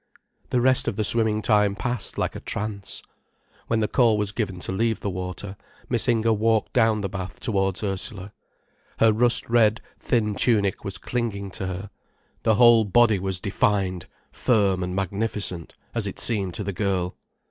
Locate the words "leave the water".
4.71-5.55